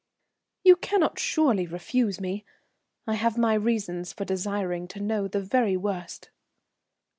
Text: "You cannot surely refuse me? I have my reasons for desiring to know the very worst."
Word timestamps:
"You 0.63 0.77
cannot 0.77 1.19
surely 1.19 1.67
refuse 1.67 2.19
me? 2.19 2.43
I 3.05 3.13
have 3.13 3.37
my 3.37 3.53
reasons 3.53 4.13
for 4.13 4.25
desiring 4.25 4.87
to 4.87 4.99
know 4.99 5.27
the 5.27 5.41
very 5.43 5.77
worst." 5.77 6.31